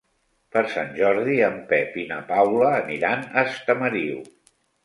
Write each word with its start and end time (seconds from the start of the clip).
Per 0.53 0.61
Sant 0.75 0.89
Jordi 0.99 1.35
en 1.49 1.59
Pep 1.73 1.99
i 2.05 2.07
na 2.13 2.19
Paula 2.31 2.73
aniran 2.81 3.25
a 3.29 3.47
Estamariu. 3.51 4.21